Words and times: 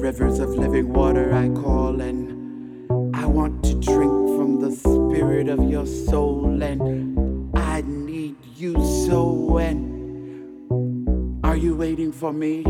rivers 0.00 0.38
of 0.38 0.50
living 0.50 0.92
water, 0.92 1.32
I 1.32 1.48
call, 1.48 2.00
and 2.00 3.14
I 3.14 3.26
want 3.26 3.64
to 3.64 3.74
drink 3.74 4.12
from 4.36 4.60
the 4.60 4.70
spirit 4.70 5.48
of 5.48 5.62
your 5.68 5.86
soul, 5.86 6.62
and 6.62 7.50
I 7.56 7.82
need 7.82 8.36
you 8.56 8.74
so. 9.06 9.32
When 9.32 11.40
are 11.44 11.56
you 11.56 11.76
waiting 11.76 12.12
for 12.12 12.32
me? 12.32 12.64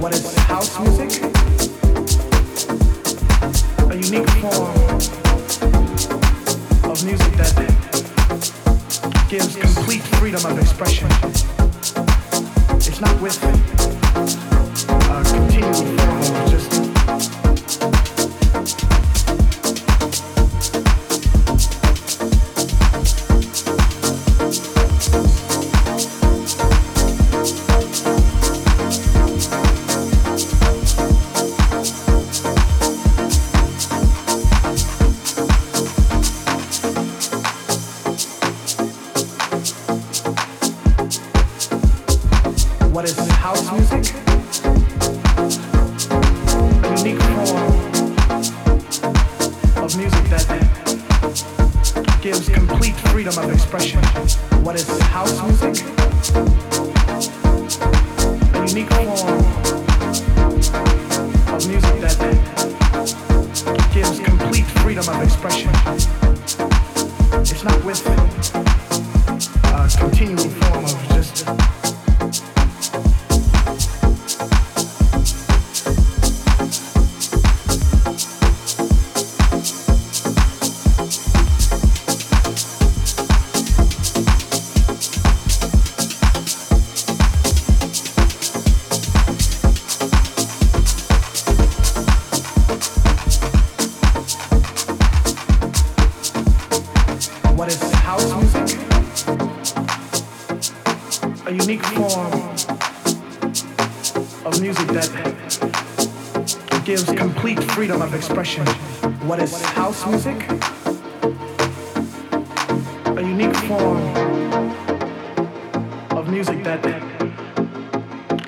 what 0.00 0.14
is 0.14 0.34
house 0.42 0.78
music? 0.80 1.22
A 3.90 3.94
unique 3.94 4.30
form 4.40 4.76
of 6.90 7.04
music 7.04 7.32
that 7.34 7.52
gives 9.28 9.56
complete 9.56 10.02
freedom 10.18 10.44
of 10.44 10.58
expression. 10.58 11.08
It's 12.76 13.00
not 13.00 13.20
with 13.20 13.42
a 13.42 13.52
continual 15.32 16.51
complete 52.66 52.94
freedom 53.10 53.36
of 53.38 53.52
expression. 53.52 54.00
What 54.62 54.76
is 54.76 54.86
house 55.02 55.42
music? 55.42 55.84
A 58.54 58.66
unique 58.68 58.92
form 58.92 59.08
of 61.54 61.68
music 61.68 62.00
that 62.00 62.16
gives 63.92 64.20
complete 64.20 64.66
freedom 64.82 65.08
of 65.08 65.22
expression. 65.22 65.70
It's 67.40 67.64
not 67.64 67.84
with 67.84 68.02
uh, 69.64 69.88
continuing 69.98 70.61
expression. 108.14 108.66
What 109.26 109.40
is 109.40 109.62
house 109.62 110.04
music? 110.06 110.36
A 113.06 113.22
unique 113.22 113.54
form 113.68 114.02
of 116.10 116.28
music 116.28 116.64
that 116.64 116.82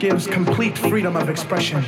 gives 0.00 0.26
complete 0.26 0.76
freedom 0.76 1.16
of 1.16 1.28
expression. 1.28 1.84